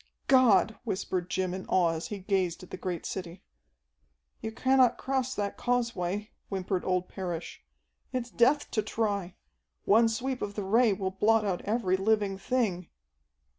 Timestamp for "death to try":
8.31-9.35